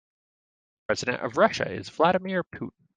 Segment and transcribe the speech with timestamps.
[0.01, 2.71] The president of Russia is Vladimir Putin.